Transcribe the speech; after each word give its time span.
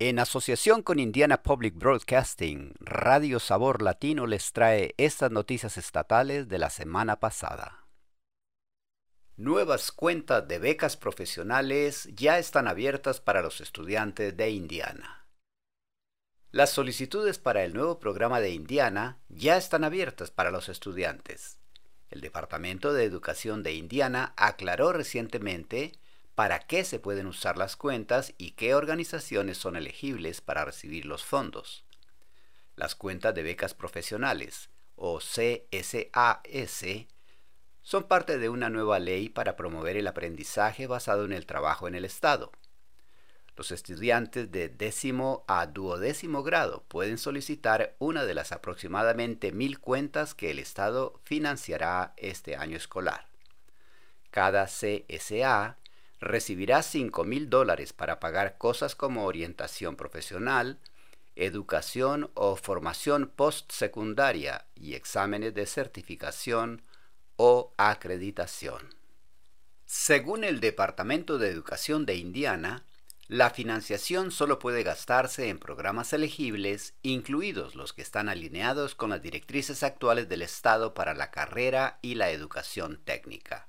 En 0.00 0.20
asociación 0.20 0.82
con 0.82 1.00
Indiana 1.00 1.42
Public 1.42 1.74
Broadcasting, 1.74 2.72
Radio 2.78 3.40
Sabor 3.40 3.82
Latino 3.82 4.28
les 4.28 4.52
trae 4.52 4.94
estas 4.96 5.32
noticias 5.32 5.76
estatales 5.76 6.48
de 6.48 6.58
la 6.58 6.70
semana 6.70 7.18
pasada. 7.18 7.84
Nuevas 9.36 9.90
cuentas 9.90 10.46
de 10.46 10.60
becas 10.60 10.96
profesionales 10.96 12.08
ya 12.14 12.38
están 12.38 12.68
abiertas 12.68 13.20
para 13.20 13.42
los 13.42 13.60
estudiantes 13.60 14.36
de 14.36 14.50
Indiana. 14.50 15.26
Las 16.52 16.70
solicitudes 16.70 17.40
para 17.40 17.64
el 17.64 17.74
nuevo 17.74 17.98
programa 17.98 18.38
de 18.38 18.50
Indiana 18.50 19.18
ya 19.28 19.56
están 19.56 19.82
abiertas 19.82 20.30
para 20.30 20.52
los 20.52 20.68
estudiantes. 20.68 21.58
El 22.08 22.20
Departamento 22.20 22.92
de 22.92 23.02
Educación 23.02 23.64
de 23.64 23.72
Indiana 23.74 24.32
aclaró 24.36 24.92
recientemente 24.92 25.98
para 26.38 26.60
qué 26.60 26.84
se 26.84 27.00
pueden 27.00 27.26
usar 27.26 27.58
las 27.58 27.74
cuentas 27.74 28.32
y 28.38 28.52
qué 28.52 28.76
organizaciones 28.76 29.58
son 29.58 29.74
elegibles 29.74 30.40
para 30.40 30.64
recibir 30.64 31.04
los 31.04 31.24
fondos. 31.24 31.84
Las 32.76 32.94
cuentas 32.94 33.34
de 33.34 33.42
becas 33.42 33.74
profesionales, 33.74 34.70
o 34.94 35.18
CSAS, 35.18 36.84
son 37.82 38.04
parte 38.04 38.38
de 38.38 38.48
una 38.48 38.70
nueva 38.70 39.00
ley 39.00 39.30
para 39.30 39.56
promover 39.56 39.96
el 39.96 40.06
aprendizaje 40.06 40.86
basado 40.86 41.24
en 41.24 41.32
el 41.32 41.44
trabajo 41.44 41.88
en 41.88 41.96
el 41.96 42.04
Estado. 42.04 42.52
Los 43.56 43.72
estudiantes 43.72 44.52
de 44.52 44.68
décimo 44.68 45.44
a 45.48 45.66
duodécimo 45.66 46.44
grado 46.44 46.84
pueden 46.86 47.18
solicitar 47.18 47.96
una 47.98 48.24
de 48.24 48.34
las 48.34 48.52
aproximadamente 48.52 49.50
mil 49.50 49.80
cuentas 49.80 50.36
que 50.36 50.52
el 50.52 50.60
Estado 50.60 51.20
financiará 51.24 52.14
este 52.16 52.54
año 52.54 52.76
escolar. 52.76 53.26
Cada 54.30 54.66
CSA 54.66 55.78
recibirá 56.20 56.82
5 56.82 57.24
mil 57.24 57.48
dólares 57.48 57.92
para 57.92 58.20
pagar 58.20 58.58
cosas 58.58 58.94
como 58.94 59.24
orientación 59.24 59.96
profesional, 59.96 60.78
educación 61.36 62.30
o 62.34 62.56
formación 62.56 63.30
postsecundaria 63.34 64.66
y 64.74 64.94
exámenes 64.94 65.54
de 65.54 65.66
certificación 65.66 66.82
o 67.36 67.72
acreditación. 67.76 68.94
Según 69.86 70.44
el 70.44 70.60
Departamento 70.60 71.38
de 71.38 71.48
Educación 71.48 72.04
de 72.04 72.16
Indiana, 72.16 72.84
la 73.28 73.50
financiación 73.50 74.30
solo 74.30 74.58
puede 74.58 74.82
gastarse 74.82 75.48
en 75.48 75.58
programas 75.58 76.12
elegibles, 76.12 76.94
incluidos 77.02 77.74
los 77.74 77.92
que 77.92 78.02
están 78.02 78.28
alineados 78.28 78.94
con 78.94 79.10
las 79.10 79.22
directrices 79.22 79.82
actuales 79.82 80.28
del 80.28 80.42
Estado 80.42 80.94
para 80.94 81.14
la 81.14 81.30
carrera 81.30 81.98
y 82.02 82.16
la 82.16 82.30
educación 82.30 83.00
técnica. 83.04 83.68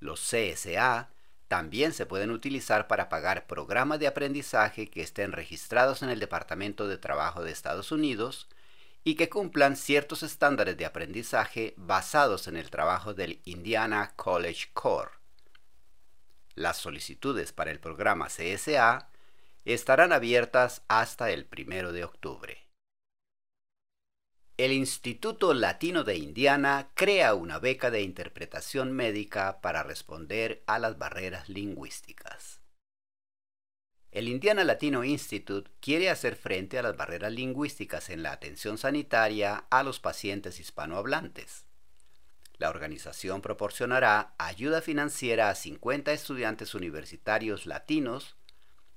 Los 0.00 0.20
CSA 0.20 1.11
también 1.52 1.92
se 1.92 2.06
pueden 2.06 2.30
utilizar 2.30 2.88
para 2.88 3.10
pagar 3.10 3.46
programas 3.46 4.00
de 4.00 4.06
aprendizaje 4.06 4.88
que 4.88 5.02
estén 5.02 5.32
registrados 5.32 6.02
en 6.02 6.08
el 6.08 6.18
Departamento 6.18 6.88
de 6.88 6.96
Trabajo 6.96 7.44
de 7.44 7.52
Estados 7.52 7.92
Unidos 7.92 8.48
y 9.04 9.16
que 9.16 9.28
cumplan 9.28 9.76
ciertos 9.76 10.22
estándares 10.22 10.78
de 10.78 10.86
aprendizaje 10.86 11.74
basados 11.76 12.48
en 12.48 12.56
el 12.56 12.70
trabajo 12.70 13.12
del 13.12 13.42
Indiana 13.44 14.14
College 14.16 14.70
Core. 14.72 15.10
Las 16.54 16.78
solicitudes 16.78 17.52
para 17.52 17.70
el 17.70 17.80
programa 17.80 18.28
CSA 18.28 19.10
estarán 19.66 20.14
abiertas 20.14 20.80
hasta 20.88 21.32
el 21.32 21.44
primero 21.44 21.92
de 21.92 22.04
octubre. 22.04 22.61
El 24.58 24.70
Instituto 24.72 25.54
Latino 25.54 26.04
de 26.04 26.16
Indiana 26.16 26.90
crea 26.94 27.34
una 27.34 27.58
beca 27.58 27.90
de 27.90 28.02
interpretación 28.02 28.92
médica 28.92 29.62
para 29.62 29.82
responder 29.82 30.62
a 30.66 30.78
las 30.78 30.98
barreras 30.98 31.48
lingüísticas. 31.48 32.60
El 34.10 34.28
Indiana 34.28 34.62
Latino 34.64 35.04
Institute 35.04 35.70
quiere 35.80 36.10
hacer 36.10 36.36
frente 36.36 36.78
a 36.78 36.82
las 36.82 36.98
barreras 36.98 37.32
lingüísticas 37.32 38.10
en 38.10 38.22
la 38.22 38.32
atención 38.32 38.76
sanitaria 38.76 39.64
a 39.70 39.82
los 39.82 40.00
pacientes 40.00 40.60
hispanohablantes. 40.60 41.64
La 42.58 42.68
organización 42.68 43.40
proporcionará 43.40 44.34
ayuda 44.36 44.82
financiera 44.82 45.48
a 45.48 45.54
50 45.54 46.12
estudiantes 46.12 46.74
universitarios 46.74 47.64
latinos 47.64 48.36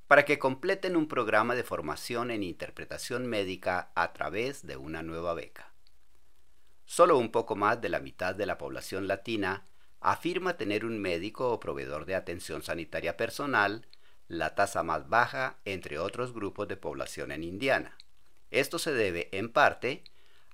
para 0.08 0.26
que 0.26 0.38
completen 0.38 0.96
un 0.96 1.08
programa 1.08 1.56
de 1.56 1.64
formación 1.64 2.30
en 2.32 2.44
interpretación 2.44 3.26
médica 3.26 3.92
a 3.96 4.14
través 4.14 4.66
de 4.66 4.78
una 4.78 5.02
nueva 5.02 5.34
beca. 5.34 5.72
Solo 6.86 7.18
un 7.18 7.32
poco 7.32 7.56
más 7.56 7.82
de 7.82 7.90
la 7.90 8.00
mitad 8.00 8.36
de 8.36 8.46
la 8.46 8.58
población 8.58 9.08
latina 9.08 9.66
afirma 10.00 10.58
tener 10.58 10.86
un 10.86 11.00
médico 11.00 11.52
o 11.52 11.60
proveedor 11.60 12.06
de 12.06 12.14
atención 12.14 12.62
sanitaria 12.62 13.18
personal, 13.18 13.88
la 14.28 14.54
tasa 14.54 14.84
más 14.84 15.10
baja 15.10 15.58
entre 15.66 15.98
otros 15.98 16.34
grupos 16.34 16.68
de 16.68 16.78
población 16.78 17.32
en 17.32 17.44
Indiana. 17.44 17.98
Esto 18.52 18.78
se 18.78 18.94
debe, 18.94 19.30
en 19.32 19.52
parte, 19.52 20.04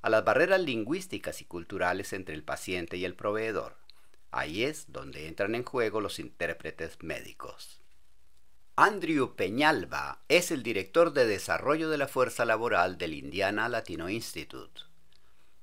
a 0.02 0.10
las 0.10 0.24
barreras 0.24 0.62
lingüísticas 0.62 1.42
y 1.42 1.46
culturales 1.46 2.14
entre 2.14 2.34
el 2.34 2.44
paciente 2.44 2.96
y 2.96 3.04
el 3.04 3.16
proveedor. 3.16 3.76
Ahí 4.32 4.64
es 4.64 4.92
donde 4.94 5.28
entran 5.28 5.56
en 5.56 5.64
juego 5.64 6.00
los 6.00 6.20
intérpretes 6.20 6.98
médicos. 7.02 7.81
Andrew 8.84 9.36
Peñalba 9.36 10.24
es 10.28 10.50
el 10.50 10.64
director 10.64 11.14
de 11.14 11.28
desarrollo 11.28 11.92
de 11.92 12.00
la 12.00 12.08
fuerza 12.08 12.46
laboral 12.46 12.98
del 12.98 13.14
Indiana 13.14 13.70
Latino 13.70 14.10
Institute. 14.10 14.82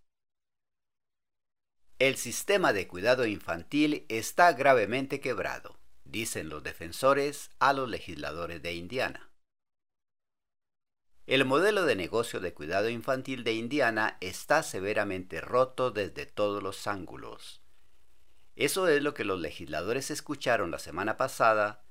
El 1.98 2.16
sistema 2.16 2.72
de 2.72 2.86
cuidado 2.86 3.26
infantil 3.26 4.06
está 4.08 4.52
gravemente 4.52 5.18
quebrado, 5.18 5.80
dicen 6.04 6.48
los 6.48 6.62
defensores 6.62 7.50
a 7.58 7.72
los 7.72 7.90
legisladores 7.90 8.62
de 8.62 8.74
Indiana. 8.74 9.31
El 11.26 11.44
modelo 11.44 11.84
de 11.84 11.94
negocio 11.94 12.40
de 12.40 12.52
cuidado 12.52 12.88
infantil 12.88 13.44
de 13.44 13.52
Indiana 13.52 14.16
está 14.20 14.64
severamente 14.64 15.40
roto 15.40 15.92
desde 15.92 16.26
todos 16.26 16.60
los 16.62 16.88
ángulos. 16.88 17.60
Eso 18.56 18.88
es 18.88 19.02
lo 19.02 19.14
que 19.14 19.24
los 19.24 19.40
legisladores 19.40 20.10
escucharon 20.10 20.72
la 20.72 20.80
semana 20.80 21.16
pasada 21.16 21.84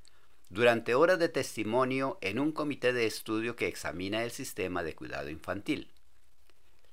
durante 0.49 0.95
horas 0.95 1.17
de 1.17 1.29
testimonio 1.29 2.17
en 2.19 2.39
un 2.39 2.51
comité 2.51 2.91
de 2.91 3.05
estudio 3.05 3.55
que 3.55 3.67
examina 3.67 4.25
el 4.25 4.31
sistema 4.31 4.83
de 4.83 4.95
cuidado 4.95 5.29
infantil. 5.29 5.89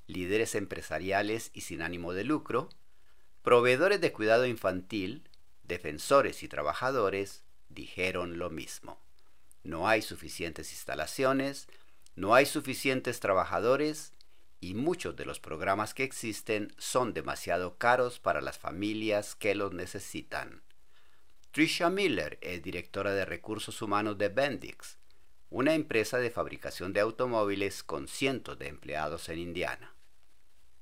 Líderes 0.06 0.54
empresariales 0.54 1.50
y 1.54 1.62
sin 1.62 1.82
ánimo 1.82 2.12
de 2.12 2.22
lucro, 2.22 2.69
proveedores 3.43 4.00
de 4.00 4.12
cuidado 4.12 4.47
infantil, 4.47 5.28
defensores 5.65 6.44
y 6.44 6.48
trabajadores 6.48 7.43
dijeron 7.69 8.38
lo 8.38 8.48
mismo. 8.48 9.00
No 9.65 9.88
hay 9.88 10.03
suficientes 10.03 10.71
instalaciones, 10.71 11.66
no 12.18 12.34
hay 12.34 12.46
suficientes 12.46 13.20
trabajadores 13.20 14.12
y 14.58 14.74
muchos 14.74 15.15
de 15.15 15.24
los 15.24 15.38
programas 15.38 15.94
que 15.94 16.03
existen 16.03 16.74
son 16.76 17.15
demasiado 17.15 17.78
caros 17.78 18.18
para 18.18 18.41
las 18.41 18.59
familias 18.59 19.36
que 19.36 19.54
los 19.54 19.72
necesitan. 19.72 20.65
Trisha 21.53 21.91
Miller 21.91 22.36
es 22.41 22.60
directora 22.60 23.12
de 23.12 23.24
recursos 23.24 23.80
humanos 23.82 24.18
de 24.18 24.30
Bendix, 24.30 24.98
una 25.48 25.74
empresa 25.74 26.18
de 26.18 26.30
fabricación 26.30 26.92
de 26.92 26.98
automóviles 26.98 27.84
con 27.84 28.09
cientos 28.09 28.59
de 28.59 28.66
empleados 28.66 29.28
en 29.28 29.38
Indiana. 29.38 29.94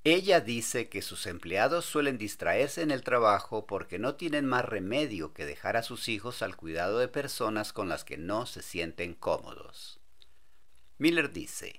Ella 0.04 0.40
dice 0.40 0.88
que 0.88 1.02
sus 1.02 1.26
empleados 1.26 1.84
suelen 1.84 2.16
distraerse 2.16 2.80
en 2.80 2.90
el 2.90 3.02
trabajo 3.02 3.66
porque 3.66 3.98
no 3.98 4.14
tienen 4.14 4.46
más 4.46 4.64
remedio 4.64 5.34
que 5.34 5.44
dejar 5.44 5.76
a 5.76 5.82
sus 5.82 6.08
hijos 6.08 6.40
al 6.40 6.56
cuidado 6.56 6.98
de 6.98 7.08
personas 7.08 7.74
con 7.74 7.90
las 7.90 8.04
que 8.04 8.16
no 8.16 8.46
se 8.46 8.62
sienten 8.62 9.12
cómodos. 9.12 10.00
Miller 10.98 11.31
dice, 11.31 11.78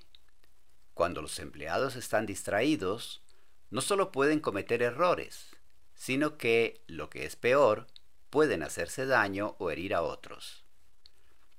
cuando 0.94 1.24
los 1.24 1.40
empleados 1.40 1.96
están 1.96 2.28
distraídos, 2.28 3.24
no 3.72 3.82
solo 3.82 4.12
pueden 4.12 4.40
cometer 4.40 4.84
errores, 4.84 5.56
sino 5.96 6.38
que, 6.38 6.84
lo 6.86 7.10
que 7.10 7.26
es 7.26 7.36
peor, 7.36 7.88
pueden 8.30 8.62
hacerse 8.62 9.08
daño 9.08 9.56
o 9.58 9.72
herir 9.72 9.96
a 9.96 10.04
otros. 10.04 10.64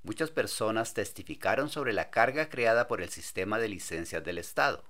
Muchas 0.05 0.31
personas 0.31 0.95
testificaron 0.95 1.69
sobre 1.69 1.93
la 1.93 2.11
carga 2.11 2.49
creada 2.49 2.87
por 2.87 3.03
el 3.03 3.09
sistema 3.09 3.59
de 3.59 3.69
licencias 3.69 4.23
del 4.23 4.39
Estado. 4.39 4.85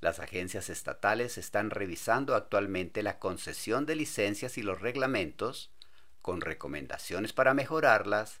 Las 0.00 0.20
agencias 0.20 0.70
estatales 0.70 1.36
están 1.36 1.70
revisando 1.70 2.34
actualmente 2.34 3.02
la 3.02 3.18
concesión 3.18 3.84
de 3.84 3.96
licencias 3.96 4.56
y 4.56 4.62
los 4.62 4.80
reglamentos, 4.80 5.70
con 6.22 6.40
recomendaciones 6.40 7.34
para 7.34 7.52
mejorarlas, 7.52 8.40